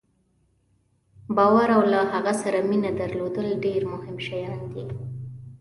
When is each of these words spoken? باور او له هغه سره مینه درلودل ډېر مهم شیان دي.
باور 1.35 1.67
او 1.75 1.83
له 1.91 1.99
هغه 2.13 2.33
سره 2.41 2.59
مینه 2.69 2.91
درلودل 2.99 3.47
ډېر 3.65 3.81
مهم 3.93 4.15
شیان 4.25 4.61
دي. 4.73 4.85